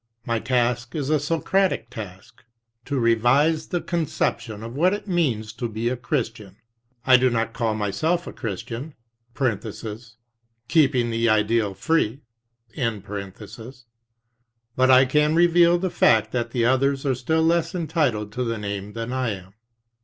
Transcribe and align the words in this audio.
My 0.25 0.39
task 0.39 0.95
is 0.95 1.11
a 1.11 1.19
Socratic 1.19 1.91
task— 1.91 2.43
to 2.85 2.97
revise 2.97 3.67
the 3.67 3.81
conception 3.81 4.63
of 4.63 4.73
what 4.73 4.95
it 4.95 5.07
means 5.07 5.53
to 5.53 5.69
be 5.69 5.89
a 5.89 5.95
Christian. 5.95 6.55
I 7.05 7.17
do 7.17 7.29
not 7.29 7.53
call 7.53 7.75
myself 7.75 8.25
a 8.25 8.33
Chris 8.33 8.63
tian 8.63 8.95
(keeping 10.67 11.11
the 11.11 11.29
ideal 11.29 11.75
free) 11.75 12.21
but 12.75 13.75
I 14.89 15.05
can 15.05 15.35
reveal 15.35 15.77
the 15.77 15.91
fact 15.91 16.31
that 16.31 16.49
the 16.49 16.65
others 16.65 17.05
are 17.05 17.13
still 17.13 17.43
less 17.43 17.75
entitled 17.75 18.31
to 18.31 18.43
the 18.43 18.57
name 18.57 18.93
than 18.93 19.13
I 19.13 19.29
am. 19.35 19.53